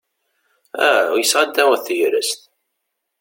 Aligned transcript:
Ah! 0.85 1.01
Uysaɣ 1.13 1.39
ad 1.41 1.51
taweḍ 1.55 1.81
tegrest. 1.85 2.41